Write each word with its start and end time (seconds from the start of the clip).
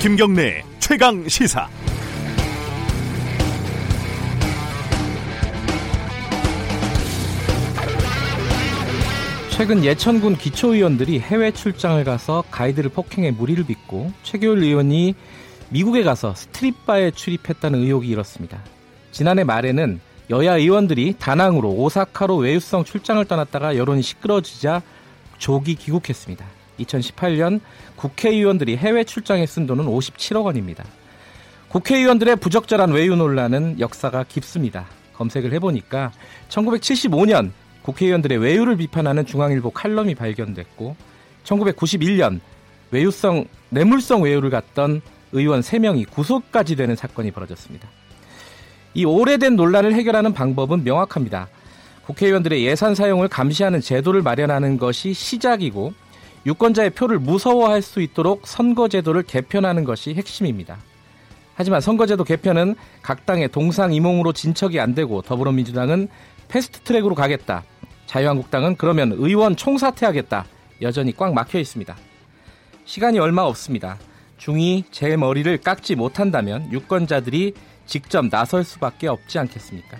김경래 0.00 0.64
최강 0.78 1.28
시사. 1.28 1.68
최근 9.50 9.84
예천군 9.84 10.38
기초의원들이 10.38 11.20
해외 11.20 11.50
출장을 11.50 12.02
가서 12.04 12.42
가이드를 12.50 12.88
폭행해 12.88 13.30
무리를 13.30 13.62
빚고 13.64 14.10
최교일 14.22 14.62
의원이 14.62 15.14
미국에 15.68 16.02
가서 16.02 16.34
스트릿바에 16.34 17.10
출입했다는 17.10 17.80
의혹이 17.80 18.08
일었습니다. 18.08 18.64
지난해 19.12 19.44
말에는 19.44 20.00
여야 20.30 20.56
의원들이 20.56 21.16
다낭으로 21.18 21.68
오사카로 21.72 22.36
외유성 22.38 22.84
출장을 22.84 23.22
떠났다가 23.26 23.76
여론이 23.76 24.00
시끄러지자 24.00 24.80
조기 25.36 25.74
귀국했습니다. 25.74 26.59
2018년 26.84 27.60
국회의원들이 27.96 28.76
해외 28.76 29.04
출장에 29.04 29.46
쓴 29.46 29.66
돈은 29.66 29.86
57억 29.86 30.44
원입니다. 30.44 30.84
국회의원들의 31.68 32.36
부적절한 32.36 32.92
외유 32.92 33.14
논란은 33.14 33.78
역사가 33.78 34.24
깊습니다. 34.24 34.86
검색을 35.14 35.52
해보니까 35.52 36.12
1975년 36.48 37.50
국회의원들의 37.82 38.38
외유를 38.38 38.76
비판하는 38.76 39.24
중앙일보 39.24 39.70
칼럼이 39.70 40.14
발견됐고 40.14 40.96
1991년 41.44 42.40
외유성 42.90 43.44
뇌물성 43.70 44.22
외유를 44.22 44.50
갔던 44.50 45.00
의원 45.32 45.60
3명이 45.60 46.10
구속까지 46.10 46.76
되는 46.76 46.96
사건이 46.96 47.30
벌어졌습니다. 47.30 47.88
이 48.94 49.04
오래된 49.04 49.54
논란을 49.54 49.94
해결하는 49.94 50.32
방법은 50.32 50.82
명확합니다. 50.82 51.48
국회의원들의 52.06 52.64
예산 52.64 52.94
사용을 52.94 53.28
감시하는 53.28 53.80
제도를 53.80 54.22
마련하는 54.22 54.78
것이 54.78 55.12
시작이고 55.12 55.92
유권자의 56.46 56.90
표를 56.90 57.18
무서워할 57.18 57.82
수 57.82 58.00
있도록 58.00 58.46
선거제도를 58.46 59.22
개편하는 59.22 59.84
것이 59.84 60.14
핵심입니다. 60.14 60.78
하지만 61.54 61.80
선거제도 61.80 62.24
개편은 62.24 62.74
각 63.02 63.26
당의 63.26 63.48
동상이몽으로 63.48 64.32
진척이 64.32 64.80
안 64.80 64.94
되고 64.94 65.20
더불어민주당은 65.20 66.08
패스트 66.48 66.80
트랙으로 66.80 67.14
가겠다. 67.14 67.64
자유한국당은 68.06 68.76
그러면 68.76 69.12
의원 69.12 69.56
총사퇴하겠다. 69.56 70.46
여전히 70.82 71.14
꽉 71.14 71.34
막혀 71.34 71.58
있습니다. 71.58 71.96
시간이 72.86 73.18
얼마 73.18 73.42
없습니다. 73.42 73.98
중이 74.38 74.84
제 74.90 75.16
머리를 75.16 75.58
깎지 75.58 75.94
못한다면 75.94 76.72
유권자들이 76.72 77.52
직접 77.84 78.28
나설 78.30 78.64
수밖에 78.64 79.06
없지 79.06 79.38
않겠습니까? 79.38 79.98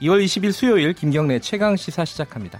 2월 0.00 0.24
20일 0.24 0.52
수요일 0.52 0.94
김경래 0.94 1.38
최강 1.38 1.76
시사 1.76 2.04
시작합니다. 2.04 2.58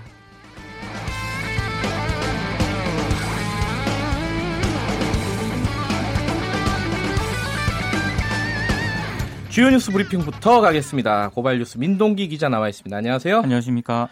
주요 9.53 9.69
뉴스 9.69 9.92
브리핑부터 9.92 10.62
가겠습니다. 10.62 11.28
고발 11.28 11.58
뉴스 11.58 11.77
민동기 11.77 12.28
기자 12.28 12.48
나와 12.48 12.70
있습니다. 12.70 12.97
안녕하세요. 12.97 13.41
안녕하십니까. 13.41 14.08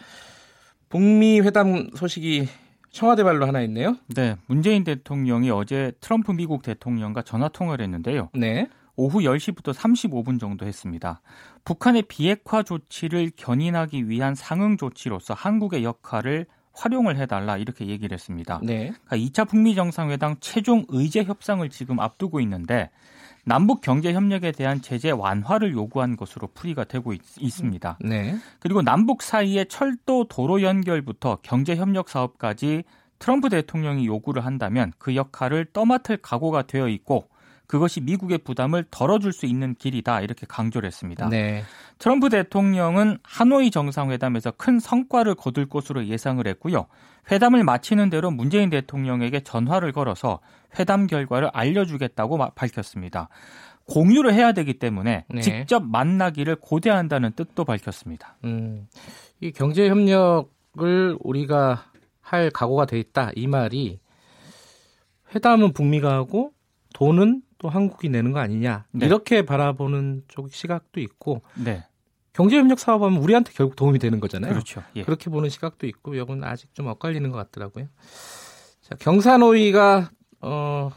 북미 0.87 1.39
회담 1.39 1.89
소식이 1.95 2.47
청와대 2.91 3.23
발로 3.23 3.47
하나 3.47 3.61
있네요. 3.61 3.97
네, 4.13 4.35
문재인 4.45 4.83
대통령이 4.83 5.49
어제 5.49 5.93
트럼프 5.99 6.31
미국 6.31 6.61
대통령과 6.61 7.23
전화 7.23 7.47
통화를 7.47 7.81
했는데요. 7.85 8.29
네. 8.35 8.69
오후 8.95 9.21
10시부터 9.21 9.73
35분 9.73 10.39
정도 10.39 10.67
했습니다. 10.67 11.21
북한의 11.65 12.03
비핵화 12.03 12.61
조치를 12.61 13.31
견인하기 13.35 14.09
위한 14.09 14.35
상응 14.35 14.77
조치로서 14.77 15.33
한국의 15.33 15.83
역할을 15.83 16.45
활용을 16.73 17.17
해달라 17.17 17.57
이렇게 17.57 17.87
얘기를 17.87 18.13
했습니다. 18.13 18.59
네. 18.63 18.93
그러니까 19.05 19.17
2차 19.17 19.47
북미 19.47 19.75
정상회담 19.75 20.35
최종 20.39 20.85
의제 20.89 21.23
협상을 21.23 21.67
지금 21.69 21.99
앞두고 21.99 22.39
있는데 22.41 22.89
남북 23.43 23.81
경제 23.81 24.13
협력에 24.13 24.51
대한 24.51 24.81
제재 24.81 25.11
완화를 25.11 25.73
요구한 25.73 26.15
것으로 26.15 26.47
풀이가 26.53 26.83
되고 26.83 27.13
있, 27.13 27.21
습니다 27.23 27.97
네. 27.99 28.35
그리고 28.59 28.81
남북 28.81 29.23
사이의 29.23 29.65
철도 29.67 30.25
도로 30.25 30.61
연결부터 30.61 31.39
경제 31.41 31.75
협력 31.75 32.09
사업까지 32.09 32.83
트럼프 33.19 33.49
대통령이 33.49 34.05
요구를 34.07 34.45
한다면 34.45 34.93
그 34.97 35.15
역할을 35.15 35.65
떠맡을 35.73 36.17
각오가 36.21 36.63
되어 36.63 36.87
있고 36.89 37.29
그것이 37.71 38.01
미국의 38.01 38.39
부담을 38.39 38.83
덜어줄 38.91 39.31
수 39.31 39.45
있는 39.45 39.75
길이다 39.75 40.19
이렇게 40.19 40.45
강조를 40.45 40.87
했습니다. 40.87 41.29
네. 41.29 41.63
트럼프 41.99 42.27
대통령은 42.27 43.17
하노이 43.23 43.71
정상회담에서 43.71 44.51
큰 44.57 44.77
성과를 44.77 45.35
거둘 45.35 45.69
것으로 45.69 46.05
예상을 46.05 46.45
했고요. 46.45 46.87
회담을 47.31 47.63
마치는 47.63 48.09
대로 48.09 48.29
문재인 48.29 48.69
대통령에게 48.69 49.39
전화를 49.39 49.93
걸어서 49.93 50.41
회담 50.77 51.07
결과를 51.07 51.49
알려주겠다고 51.53 52.39
밝혔습니다. 52.55 53.29
공유를 53.85 54.33
해야 54.33 54.51
되기 54.51 54.73
때문에 54.73 55.23
네. 55.29 55.39
직접 55.39 55.81
만나기를 55.81 56.57
고대한다는 56.57 57.31
뜻도 57.37 57.63
밝혔습니다. 57.63 58.35
음, 58.43 58.89
이 59.39 59.53
경제 59.53 59.87
협력을 59.87 61.17
우리가 61.21 61.85
할 62.19 62.49
각오가 62.49 62.85
돼 62.85 62.99
있다 62.99 63.31
이 63.37 63.47
말이 63.47 64.01
회담은 65.33 65.71
북미가 65.71 66.11
하고 66.11 66.51
돈은 66.95 67.43
또 67.61 67.69
한국이 67.69 68.09
내는 68.09 68.31
거 68.31 68.39
아니냐 68.39 68.85
네. 68.91 69.05
이렇게 69.05 69.45
바라보는 69.45 70.23
쪽 70.27 70.51
시각도 70.51 70.99
있고 70.99 71.43
네. 71.53 71.85
경제협력 72.33 72.79
사업하면 72.79 73.19
우리한테 73.19 73.51
결국 73.53 73.75
도움이 73.75 73.99
되는 73.99 74.19
거잖아요. 74.19 74.51
그렇죠. 74.51 74.81
예. 74.95 75.03
그렇게 75.03 75.29
보는 75.29 75.49
시각도 75.49 75.85
있고 75.85 76.15
이건 76.15 76.43
아직 76.43 76.73
좀 76.73 76.87
엇갈리는 76.87 77.29
것 77.29 77.37
같더라고요. 77.37 77.87
자, 78.81 78.95
경산호위가 78.99 80.09
어, 80.39 80.89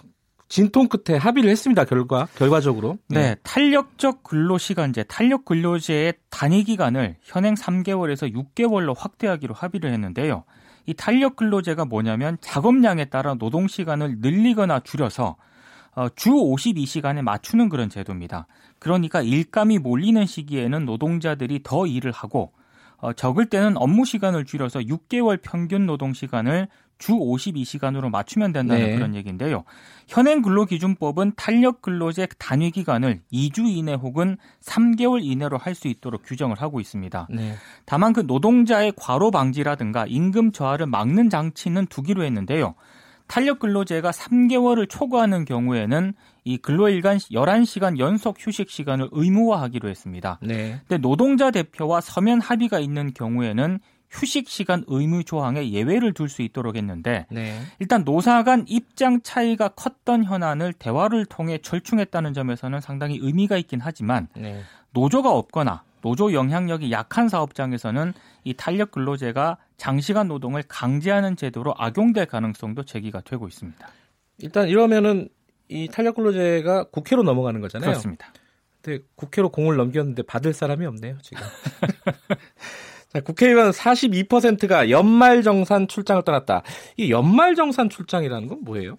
진통 0.48 0.88
끝에 0.88 1.18
합의를 1.18 1.50
했습니다. 1.50 1.84
결과 1.84 2.28
결과적으로. 2.36 2.96
네, 3.08 3.20
네. 3.20 3.36
탄력적 3.42 4.22
근로 4.22 4.56
시간제, 4.56 5.02
탄력 5.04 5.44
근로제의 5.44 6.14
단위 6.30 6.64
기간을 6.64 7.16
현행 7.20 7.54
3개월에서 7.54 8.32
6개월로 8.32 8.94
확대하기로 8.96 9.52
합의를 9.52 9.92
했는데요. 9.92 10.44
이 10.86 10.94
탄력 10.94 11.36
근로제가 11.36 11.84
뭐냐면 11.84 12.38
작업량에 12.40 13.06
따라 13.06 13.34
노동 13.34 13.68
시간을 13.68 14.18
늘리거나 14.20 14.80
줄여서 14.80 15.24
어, 15.26 15.36
주 16.16 16.30
52시간에 16.30 17.22
맞추는 17.22 17.68
그런 17.68 17.88
제도입니다. 17.88 18.46
그러니까 18.78 19.22
일감이 19.22 19.78
몰리는 19.78 20.26
시기에는 20.26 20.84
노동자들이 20.84 21.60
더 21.62 21.86
일을 21.86 22.12
하고 22.12 22.52
어, 22.98 23.12
적을 23.12 23.46
때는 23.46 23.76
업무 23.76 24.04
시간을 24.04 24.44
줄여서 24.44 24.80
6개월 24.80 25.38
평균 25.42 25.86
노동 25.86 26.12
시간을 26.12 26.68
주 26.96 27.12
52시간으로 27.12 28.08
맞추면 28.08 28.52
된다는 28.52 28.86
네. 28.86 28.94
그런 28.94 29.14
얘기인데요. 29.14 29.64
현행 30.06 30.42
근로기준법은 30.42 31.32
탄력 31.36 31.82
근로제 31.82 32.28
단위 32.38 32.70
기간을 32.70 33.20
2주 33.32 33.66
이내 33.66 33.94
혹은 33.94 34.36
3개월 34.62 35.22
이내로 35.22 35.58
할 35.58 35.74
수 35.74 35.88
있도록 35.88 36.22
규정을 36.24 36.62
하고 36.62 36.80
있습니다. 36.80 37.28
네. 37.30 37.54
다만 37.84 38.12
그 38.12 38.20
노동자의 38.20 38.92
과로 38.96 39.32
방지라든가 39.32 40.06
임금 40.06 40.52
저하를 40.52 40.86
막는 40.86 41.30
장치는 41.30 41.86
두기로 41.86 42.22
했는데요. 42.24 42.74
탄력 43.26 43.58
근로제가 43.58 44.10
3개월을 44.10 44.88
초과하는 44.88 45.44
경우에는 45.44 46.14
이 46.44 46.58
근로일간 46.58 47.18
11시간 47.18 47.98
연속 47.98 48.36
휴식 48.38 48.70
시간을 48.70 49.08
의무화하기로 49.12 49.88
했습니다. 49.88 50.38
네. 50.42 50.80
근데 50.86 50.98
노동자 50.98 51.50
대표와 51.50 52.00
서면 52.00 52.40
합의가 52.40 52.78
있는 52.78 53.14
경우에는 53.14 53.78
휴식 54.10 54.48
시간 54.48 54.84
의무 54.86 55.24
조항에 55.24 55.70
예외를 55.70 56.12
둘 56.12 56.28
수 56.28 56.42
있도록 56.42 56.76
했는데 56.76 57.26
네. 57.30 57.58
일단 57.80 58.04
노사 58.04 58.44
간 58.44 58.64
입장 58.68 59.20
차이가 59.22 59.68
컸던 59.68 60.24
현안을 60.24 60.72
대화를 60.74 61.26
통해 61.26 61.58
절충했다는 61.58 62.34
점에서는 62.34 62.80
상당히 62.80 63.18
의미가 63.20 63.56
있긴 63.56 63.80
하지만 63.82 64.28
네. 64.36 64.62
노조가 64.92 65.30
없거나 65.30 65.82
노조 66.04 66.34
영향력이 66.34 66.92
약한 66.92 67.30
사업장에서는 67.30 68.12
이 68.44 68.52
탄력 68.52 68.90
근로제가 68.90 69.56
장시간 69.78 70.28
노동을 70.28 70.62
강제하는 70.68 71.34
제도로 71.34 71.74
악용될 71.78 72.26
가능성도 72.26 72.84
제기가 72.84 73.22
되고 73.22 73.48
있습니다. 73.48 73.88
일단 74.36 74.68
이러면은 74.68 75.30
이 75.70 75.88
탄력 75.88 76.16
근로제가 76.16 76.90
국회로 76.90 77.22
넘어가는 77.22 77.58
거잖아요. 77.62 77.88
그렇습니다. 77.88 78.34
근데 78.82 79.02
국회로 79.14 79.48
공을 79.48 79.76
넘겼는데 79.76 80.24
받을 80.24 80.52
사람이 80.52 80.84
없네요, 80.84 81.16
지금. 81.22 81.42
자, 83.08 83.20
국회의원 83.20 83.70
42%가 83.70 84.90
연말 84.90 85.42
정산 85.42 85.88
출장을 85.88 86.22
떠났다. 86.22 86.64
이 86.98 87.10
연말 87.10 87.54
정산 87.54 87.88
출장이라는 87.88 88.46
건 88.46 88.58
뭐예요? 88.62 88.98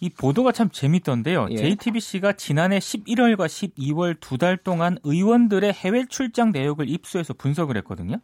이 0.00 0.08
보도가 0.08 0.52
참 0.52 0.70
재밌던데요. 0.70 1.48
예. 1.50 1.56
JTBC가 1.56 2.32
지난해 2.32 2.78
11월과 2.78 3.46
12월 3.46 4.18
두 4.18 4.38
달 4.38 4.56
동안 4.56 4.96
의원들의 5.04 5.72
해외 5.72 6.06
출장 6.06 6.52
내역을 6.52 6.88
입수해서 6.88 7.34
분석을 7.34 7.76
했거든요. 7.78 8.16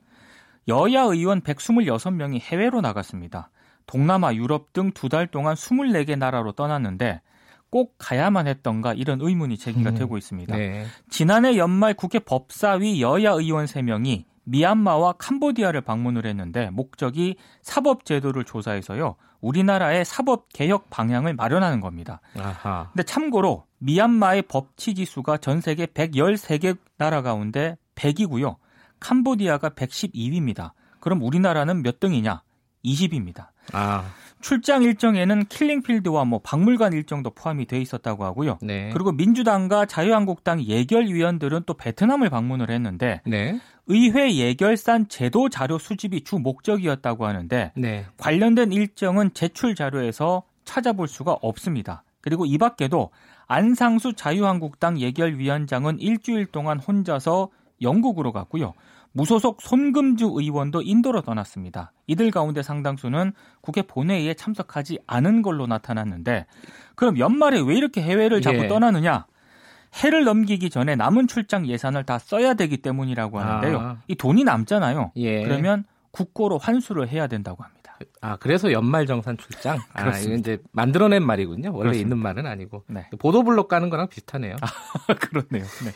여야 0.69 1.03
의원 1.03 1.43
126명이 1.43 2.41
해외로 2.41 2.81
나갔습니다. 2.81 3.51
동남아, 3.87 4.35
유럽 4.35 4.73
등 4.73 4.91
두 4.93 5.09
달 5.09 5.27
동안 5.27 5.55
24개 5.55 6.17
나라로 6.17 6.53
떠났는데 6.53 7.21
꼭 7.71 7.95
가야만 7.99 8.47
했던가 8.49 8.95
이런 8.95 9.21
의문이 9.21 9.59
제기가 9.59 9.91
음, 9.91 9.95
되고 9.97 10.17
있습니다. 10.17 10.57
네. 10.57 10.87
지난해 11.11 11.57
연말 11.57 11.95
국회 11.95 12.19
법사위 12.19 13.03
여야 13.03 13.33
의원 13.33 13.67
3명이 13.67 14.25
미얀마와 14.47 15.15
캄보디아를 15.15 15.83
방문을 15.83 16.25
했는데 16.27 16.71
목적이 16.71 17.37
사법 17.63 18.05
제도를 18.05 18.45
조사해서요. 18.45 19.17
우리나라의 19.41 20.05
사법 20.05 20.49
개혁 20.53 20.89
방향을 20.91 21.35
마련하는 21.35 21.81
겁니다. 21.81 22.21
아하. 22.39 22.91
근데 22.93 23.03
참고로 23.03 23.65
미얀마의 23.79 24.43
법치 24.43 24.95
지수가 24.95 25.39
전 25.39 25.61
세계 25.61 25.87
113개 25.87 26.77
나라 26.97 27.23
가운데 27.23 27.77
100이고요. 27.97 28.57
캄보디아가 29.01 29.71
112위입니다. 29.71 30.73
그럼 31.01 31.23
우리나라는 31.23 31.83
몇 31.83 32.01
등이냐? 32.01 32.43
20입니다. 32.85 33.49
아. 33.73 34.05
출장 34.41 34.83
일정에는 34.83 35.47
킬링필드와 35.47 36.25
뭐 36.25 36.41
박물관 36.43 36.93
일정도 36.93 37.31
포함이 37.31 37.67
돼 37.67 37.81
있었다고 37.81 38.25
하고요. 38.25 38.59
네. 38.63 38.91
그리고 38.93 39.13
민주당과 39.13 39.87
자유한국당 39.87 40.63
예결위원들은 40.63 41.63
또 41.67 41.75
베트남을 41.75 42.31
방문을 42.31 42.71
했는데 42.71 43.21
네. 43.27 43.61
의회 43.87 44.35
예결산 44.35 45.09
제도 45.09 45.49
자료 45.49 45.79
수집이 45.79 46.25
주 46.25 46.39
목적이었다고 46.39 47.27
하는데 47.27 47.73
네. 47.77 48.07
관련된 48.19 48.73
일정은 48.73 49.33
제출 49.35 49.75
자료에서 49.75 50.43
찾아볼 50.65 51.09
수가 51.09 51.39
없습니다. 51.41 52.03
그리고 52.21 52.45
이 52.45 52.59
밖에도 52.59 53.11
안상수 53.47 54.15
자유한국당 54.15 54.99
예결위원장은 54.99 56.01
일주일 56.01 56.47
동안 56.47 56.81
혼자서 56.81 57.51
영국으로 57.81 58.33
갔고요. 58.33 58.75
무소속 59.17 59.63
손금주 59.63 60.31
의원도 60.35 60.83
인도로 60.83 61.23
떠났습니다. 61.23 61.91
이들 62.07 62.31
가운데 62.31 62.63
상당수는 62.63 63.33
국회 63.63 63.81
본회의에 63.81 64.35
참석하지 64.35 64.99
않은 65.07 65.41
걸로 65.41 65.67
나타났는데 65.67 66.45
그럼 66.97 67.19
연말에 67.19 67.61
왜 67.61 67.77
이렇게 67.77 68.03
해외를 68.03 68.43
자꾸 68.43 68.65
예. 68.65 68.69
떠나느냐? 68.69 69.27
해를 70.03 70.25
넘기기 70.25 70.69
전에 70.69 70.97
남은 70.97 71.29
출장 71.29 71.67
예산을 71.67 72.05
다 72.05 72.19
써야 72.19 72.53
되기 72.53 72.77
때문이라고 72.77 73.41
하는데요. 73.41 73.79
아. 73.79 73.97
이 74.07 74.15
돈이 74.15 74.45
남잖아요. 74.45 75.13
예. 75.17 75.43
그러면 75.45 75.85
국고로 76.11 76.59
환수를 76.59 77.09
해야 77.09 77.27
된다고 77.27 77.65
합니다. 77.65 77.97
아 78.21 78.37
그래서 78.37 78.71
연말 78.71 79.07
정산 79.07 79.39
출장? 79.39 79.79
아. 79.95 80.11
아, 80.11 80.19
이제 80.19 80.59
만들어낸 80.73 81.25
말이군요. 81.25 81.71
원래 81.71 81.85
그렇습니다. 81.85 82.03
있는 82.05 82.19
말은 82.19 82.47
아니고 82.47 82.85
네. 82.89 83.09
보도블록 83.19 83.69
가는 83.69 83.89
거랑 83.89 84.09
비슷하네요. 84.09 84.57
아, 84.61 84.67
그렇네요. 85.17 85.65
네. 85.85 85.93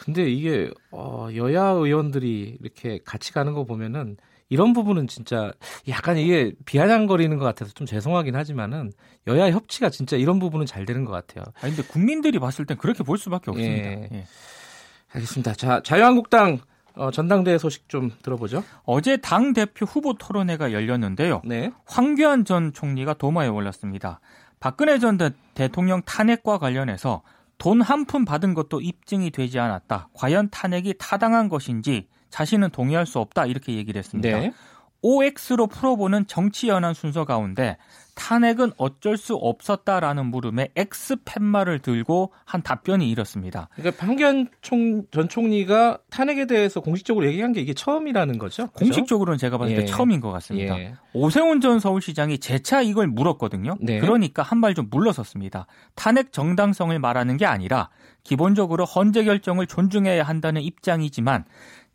근데 0.00 0.30
이게 0.30 0.70
어, 0.90 1.28
여야 1.34 1.68
의원들이 1.68 2.56
이렇게 2.60 3.00
같이 3.04 3.32
가는 3.34 3.52
거 3.52 3.64
보면은 3.64 4.16
이런 4.48 4.72
부분은 4.72 5.06
진짜 5.08 5.52
약간 5.88 6.16
이게 6.16 6.52
비아냥거리는 6.64 7.36
것 7.36 7.44
같아서 7.44 7.72
좀 7.72 7.86
죄송하긴 7.86 8.34
하지만은 8.34 8.92
여야 9.26 9.50
협치가 9.50 9.90
진짜 9.90 10.16
이런 10.16 10.38
부분은 10.38 10.64
잘 10.64 10.86
되는 10.86 11.04
것 11.04 11.12
같아요. 11.12 11.44
아 11.58 11.60
근데 11.60 11.82
국민들이 11.82 12.38
봤을 12.38 12.64
땐 12.64 12.78
그렇게 12.78 13.04
볼 13.04 13.18
수밖에 13.18 13.50
없습니다. 13.50 13.90
예. 13.90 14.08
예. 14.10 14.24
알겠습니다. 15.12 15.52
자 15.54 15.82
자유한국당 15.82 16.60
어, 16.94 17.10
전당대회 17.10 17.58
소식 17.58 17.88
좀 17.88 18.10
들어보죠. 18.22 18.64
어제 18.84 19.18
당 19.18 19.52
대표 19.52 19.84
후보 19.84 20.14
토론회가 20.14 20.72
열렸는데요. 20.72 21.42
네. 21.44 21.70
황교안 21.84 22.46
전 22.46 22.72
총리가 22.72 23.14
도마에 23.14 23.48
올랐습니다. 23.48 24.20
박근혜 24.60 24.98
전 24.98 25.18
대통령 25.54 26.02
탄핵과 26.02 26.58
관련해서 26.58 27.22
돈 27.60 27.82
한 27.82 28.06
푼 28.06 28.24
받은 28.24 28.54
것도 28.54 28.80
입증이 28.80 29.30
되지 29.30 29.58
않았다. 29.60 30.08
과연 30.14 30.48
탄핵이 30.50 30.94
타당한 30.98 31.48
것인지 31.48 32.08
자신은 32.30 32.70
동의할 32.70 33.06
수 33.06 33.18
없다. 33.18 33.46
이렇게 33.46 33.74
얘기를 33.74 33.98
했습니다. 33.98 34.28
네. 34.40 34.52
OX로 35.02 35.66
풀어보는 35.66 36.26
정치 36.26 36.68
연한 36.68 36.94
순서 36.94 37.24
가운데 37.24 37.76
탄핵은 38.16 38.72
어쩔 38.76 39.16
수 39.16 39.34
없었다라는 39.34 40.26
물음에 40.26 40.68
X 40.76 41.16
팻말을 41.24 41.78
들고 41.78 42.32
한 42.44 42.62
답변이 42.62 43.08
이렇습니다. 43.10 43.68
그러니까 43.76 44.04
황교안 44.06 44.48
총, 44.60 45.04
전 45.10 45.26
총리가 45.28 45.98
탄핵에 46.10 46.46
대해서 46.46 46.80
공식적으로 46.80 47.24
얘기한 47.26 47.52
게 47.52 47.62
이게 47.62 47.72
처음이라는 47.72 48.36
거죠? 48.38 48.66
그렇죠? 48.66 48.72
공식적으로는 48.78 49.38
제가 49.38 49.56
봤을 49.56 49.74
때 49.74 49.82
예. 49.82 49.86
처음인 49.86 50.20
것 50.20 50.30
같습니다. 50.32 50.78
예. 50.78 50.94
오세훈 51.14 51.62
전 51.62 51.80
서울시장이 51.80 52.38
재차 52.38 52.82
이걸 52.82 53.06
물었거든요. 53.06 53.76
네. 53.80 54.00
그러니까 54.00 54.42
한 54.42 54.60
발 54.60 54.74
좀 54.74 54.88
물러섰습니다. 54.90 55.66
탄핵 55.94 56.32
정당성을 56.32 56.96
말하는 56.98 57.38
게 57.38 57.46
아니라 57.46 57.88
기본적으로 58.22 58.84
헌재 58.84 59.24
결정을 59.24 59.66
존중해야 59.66 60.22
한다는 60.24 60.60
입장이지만 60.60 61.46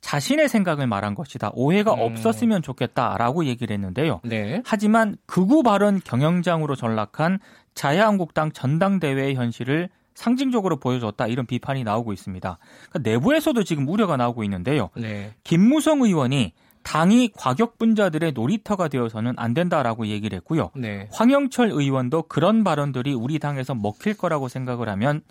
자신의 0.05 0.49
생각을 0.49 0.85
말한 0.85 1.15
것이다. 1.15 1.49
오해가 1.55 1.95
음. 1.95 1.99
없었으면 2.01 2.61
좋겠다라고 2.61 3.45
얘기를 3.45 3.73
했는데요. 3.73 4.21
네. 4.23 4.61
하지만 4.63 5.17
극우 5.25 5.63
발언 5.63 5.99
경영장으로 5.99 6.75
전락한 6.75 7.39
자유한국당 7.73 8.51
전당대회의 8.51 9.33
현실을 9.33 9.89
상징적으로 10.13 10.77
보여줬다 10.77 11.25
이런 11.25 11.47
비판이 11.47 11.83
나오고 11.83 12.13
있습니다. 12.13 12.59
그러니까 12.91 13.09
내부에서도 13.09 13.63
지금 13.63 13.87
우려가 13.87 14.15
나오고 14.15 14.43
있는데요. 14.43 14.91
네. 14.95 15.33
김무성 15.43 16.03
의원이 16.03 16.53
당이 16.83 17.31
과격분자들의 17.35 18.33
놀이터가 18.33 18.89
되어서는 18.89 19.33
안 19.37 19.55
된다라고 19.55 20.05
얘기를 20.05 20.35
했고요. 20.35 20.69
네. 20.75 21.09
황영철 21.13 21.71
의원도 21.71 22.23
그런 22.27 22.63
발언들이 22.63 23.15
우리 23.15 23.39
당에서 23.39 23.73
먹힐 23.73 24.15
거라고 24.15 24.49
생각을 24.49 24.87
하면 24.87 25.21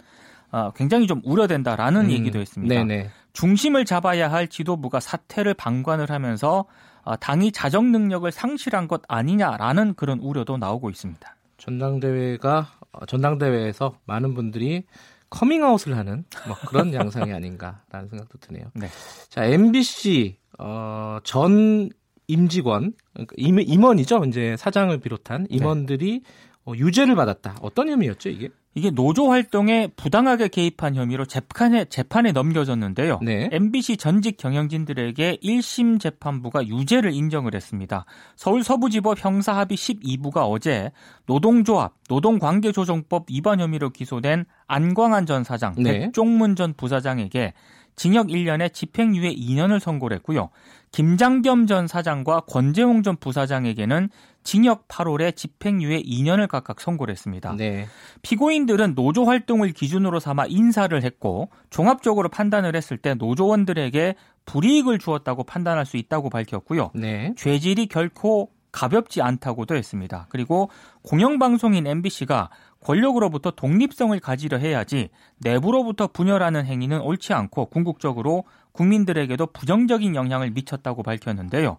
어, 0.51 0.73
굉장히 0.73 1.07
좀 1.07 1.21
우려된다라는 1.25 2.07
음. 2.07 2.11
얘기도 2.11 2.41
했습니다. 2.41 2.75
네네. 2.75 3.11
중심을 3.35 3.85
잡아야 3.85 4.33
할 4.33 4.49
지도부가 4.49 5.01
사태를 5.01 5.55
방관을 5.55 6.11
하면서 6.11 6.65
어, 7.03 7.17
당이 7.17 7.53
자정 7.53 7.93
능력을 7.93 8.31
상실한 8.33 8.89
것 8.89 9.03
아니냐라는 9.09 9.95
그런 9.95 10.19
우려도 10.21 10.57
나오고 10.57 10.89
있습니다. 10.89 11.37
전당대회가 11.59 12.69
어, 12.93 13.07
전당대회에서 13.07 13.99
많은 14.07 14.35
분들이 14.35 14.85
커밍아웃을 15.31 15.97
하는 15.97 16.25
뭐 16.47 16.57
그런 16.69 16.95
양상이 16.95 17.33
아닌가라는 17.33 18.09
생각도 18.09 18.39
드네요. 18.39 18.71
네. 18.75 18.89
자 19.29 19.45
MBC 19.45 20.39
어, 20.59 21.19
전 21.25 21.91
임직원 22.27 22.95
그러니까 23.13 23.35
임원이죠 23.37 24.25
이제 24.25 24.57
사장을 24.57 24.97
비롯한 24.99 25.47
네. 25.51 25.57
임원들이 25.57 26.23
네. 26.23 26.31
어, 26.67 26.73
유죄를 26.75 27.15
받았다. 27.15 27.57
어떤 27.61 27.89
혐의였죠 27.89 28.31
이게? 28.31 28.49
이게 28.77 28.91
노조 28.91 29.31
활동에 29.31 29.89
부당하게 29.95 30.49
개입한 30.49 30.97
혐의로 30.97 31.27
재판에 31.27 31.85
재판에 31.85 32.33
넘겨졌는데요. 32.33 33.21
네. 33.23 33.49
MBC 33.53 33.99
전직 33.99 34.37
경영진들에게 34.37 35.39
1심 35.43 36.01
재판부가 36.01 36.67
유죄를 36.67 37.13
인정을 37.13 37.55
했습니다. 37.55 38.05
서울 38.35 38.65
서부지법 38.65 39.25
형사합의 39.25 39.77
12부가 39.77 40.51
어제 40.51 40.91
노동조합 41.27 41.95
노동관계조정법 42.09 43.27
위반 43.31 43.61
혐의로 43.61 43.91
기소된 43.91 44.45
안광한 44.67 45.27
전 45.27 45.45
사장, 45.45 45.75
네. 45.77 46.01
백종문 46.01 46.57
전 46.57 46.75
부사장에게 46.75 47.53
징역 47.97 48.27
1년에 48.29 48.73
집행유예 48.73 49.35
2년을 49.35 49.79
선고를 49.79 50.17
했고요. 50.17 50.51
김장겸 50.91 51.67
전 51.67 51.87
사장과 51.87 52.41
권재홍 52.41 53.03
전 53.03 53.17
부사장에게는 53.17 54.11
징역 54.45 54.87
8월에 54.89 55.35
집행유예 55.35 56.03
2년을 56.03 56.47
각각 56.47 56.81
선고를 56.81 57.13
했습니다. 57.13 57.55
네. 57.57 57.87
피고인들은 58.23 58.95
노조 58.95 59.25
활동을 59.25 59.73
기준으로 59.73 60.21
삼아 60.21 60.47
인사를 60.47 61.03
했고 61.03 61.49
종합적으로 61.71 62.29
판단을 62.29 62.77
했을 62.77 62.99
때 62.99 63.15
노조원들에게 63.15 64.15
불이익을 64.47 64.99
주었다고 64.99 65.45
판단할 65.45 65.87
수 65.87 65.97
있다고 65.97 66.31
밝혔고요. 66.31 66.91
네. 66.95 67.35
죄질이 67.37 67.87
결코 67.87 68.51
가볍지 68.71 69.23
않다고도 69.23 69.77
했습니다. 69.77 70.27
그리고 70.29 70.69
공영방송인 71.03 71.87
MBC가 71.87 72.51
권력으로부터 72.81 73.53
독립성을 73.53 74.19
가지려 74.21 74.59
해야지 74.59 75.09
내부로부터 75.39 76.09
분열하는 76.09 76.67
행위는 76.67 77.01
옳지 77.01 77.33
않고 77.33 77.67
궁극적으로 77.67 78.45
국민들에게도 78.73 79.47
부정적인 79.47 80.17
영향을 80.17 80.51
미쳤다고 80.51 81.03
밝혔는데요. 81.03 81.79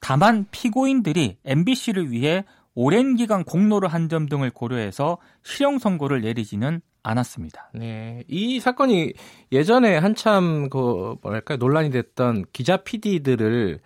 다만 0.00 0.46
피고인들이 0.50 1.38
MBC를 1.44 2.10
위해 2.10 2.44
오랜 2.74 3.16
기간 3.16 3.42
공로를 3.44 3.88
한 3.88 4.08
점 4.08 4.28
등을 4.28 4.50
고려해서 4.50 5.18
실형 5.42 5.78
선고를 5.78 6.20
내리지는 6.20 6.80
않았습니다. 7.02 7.70
네. 7.74 8.22
이 8.28 8.60
사건이 8.60 9.12
예전에 9.52 9.96
한참 9.96 10.68
그 10.68 11.16
뭐랄까 11.22 11.56
논란이 11.56 11.90
됐던 11.90 12.44
기자 12.52 12.78
PD들을 12.78 13.80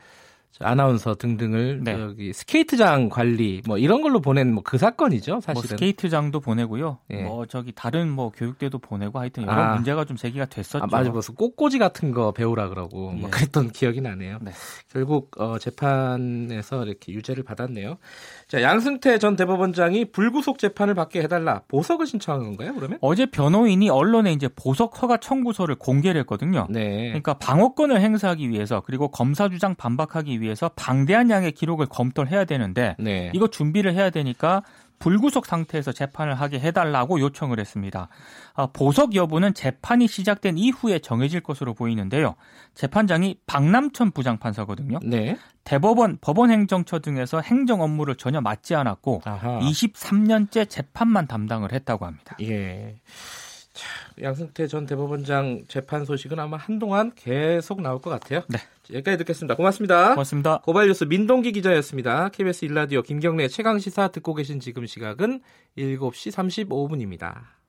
아나운서 0.60 1.14
등등을 1.16 1.80
네. 1.84 1.92
여기 1.92 2.32
스케이트장 2.32 3.08
관리 3.08 3.62
뭐 3.66 3.76
이런 3.76 4.00
걸로 4.00 4.20
보낸 4.20 4.54
뭐 4.54 4.60
그 4.70 4.78
사건이죠 4.78 5.32
뭐 5.32 5.40
사실은 5.40 5.62
뭐 5.62 5.68
스케이트장도 5.68 6.38
보내고요 6.38 6.98
예. 7.10 7.22
뭐 7.24 7.44
저기 7.46 7.72
다른 7.74 8.08
뭐 8.08 8.30
교육대도 8.30 8.78
보내고 8.78 9.18
하여튼 9.18 9.42
여러 9.42 9.52
아. 9.52 9.74
문제가 9.74 10.04
좀 10.04 10.16
제기가 10.16 10.44
됐었죠 10.44 10.84
아, 10.84 10.86
맞아 10.86 11.10
무슨 11.10 11.34
꽃꽂이 11.34 11.78
같은 11.78 12.12
거 12.12 12.30
배우라 12.30 12.68
그러고 12.68 13.10
뭐 13.10 13.14
예. 13.16 13.20
뭐 13.22 13.30
그랬던 13.30 13.70
기억이 13.74 14.00
나네요 14.00 14.38
네. 14.42 14.52
결국 14.92 15.32
어, 15.40 15.58
재판에서 15.58 16.84
이렇게 16.84 17.12
유죄를 17.12 17.42
받았네요 17.42 17.98
자 18.46 18.62
양승태 18.62 19.18
전 19.18 19.34
대법원장이 19.34 20.12
불구속 20.12 20.58
재판을 20.58 20.94
받게 20.94 21.20
해달라 21.20 21.62
보석을 21.66 22.06
신청한 22.06 22.44
건가요 22.44 22.72
그러면 22.74 22.98
어제 23.00 23.26
변호인이 23.26 23.90
언론에 23.90 24.32
이제 24.32 24.48
보석 24.54 25.02
허가 25.02 25.16
청구서를 25.16 25.74
공개를 25.74 26.20
했거든요 26.20 26.68
네. 26.70 27.08
그러니까 27.08 27.34
방어권을 27.34 28.00
행사하기 28.00 28.50
위해서 28.50 28.82
그리고 28.86 29.08
검사 29.08 29.48
주장 29.48 29.74
반박하기 29.74 30.40
위해 30.40 30.49
서 30.56 30.70
방대한 30.76 31.30
양의 31.30 31.52
기록을 31.52 31.86
검토를 31.86 32.30
해야 32.30 32.44
되는데 32.44 32.96
네. 32.98 33.30
이거 33.34 33.48
준비를 33.48 33.94
해야 33.94 34.10
되니까 34.10 34.62
불구속 35.00 35.46
상태에서 35.46 35.92
재판을 35.92 36.34
하게 36.34 36.60
해달라고 36.60 37.20
요청을 37.20 37.58
했습니다. 37.58 38.08
아, 38.54 38.66
보석 38.66 39.14
여부는 39.14 39.54
재판이 39.54 40.06
시작된 40.06 40.58
이후에 40.58 40.98
정해질 40.98 41.40
것으로 41.40 41.72
보이는데요. 41.74 42.36
재판장이 42.74 43.38
박남천 43.46 44.10
부장판사거든요. 44.12 45.00
네. 45.02 45.38
대법원, 45.64 46.18
법원행정처 46.20 46.98
등에서 47.00 47.40
행정 47.40 47.80
업무를 47.80 48.14
전혀 48.14 48.40
맡지 48.40 48.74
않았고 48.74 49.22
아하. 49.24 49.58
23년째 49.60 50.68
재판만 50.68 51.26
담당을 51.26 51.72
했다고 51.72 52.04
합니다. 52.04 52.36
예. 52.42 52.96
자, 53.80 53.86
양승태 54.22 54.66
전 54.66 54.84
대법원장 54.84 55.64
재판 55.66 56.04
소식은 56.04 56.38
아마 56.38 56.58
한동안 56.58 57.12
계속 57.14 57.80
나올 57.80 58.02
것 58.02 58.10
같아요. 58.10 58.42
네. 58.48 58.58
여기까지 58.92 59.16
듣겠습니다. 59.18 59.54
고맙습니다. 59.56 60.10
고맙습니다. 60.10 60.58
고발 60.58 60.86
뉴스 60.86 61.04
민동기 61.04 61.52
기자였습니다. 61.52 62.28
KBS 62.28 62.66
일라디오 62.66 63.00
김경래 63.00 63.48
최강 63.48 63.78
시사 63.78 64.08
듣고 64.08 64.34
계신 64.34 64.60
지금 64.60 64.84
시각은 64.84 65.40
7시 65.78 66.30
35분입니다. 66.68 67.59